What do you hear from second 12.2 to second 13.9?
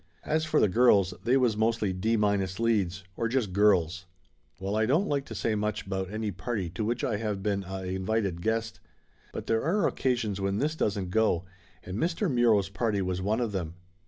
Muro's party was one of them.